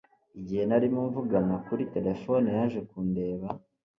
[0.39, 3.47] igihe narimo mvugana kuri terefone, yaje kundeba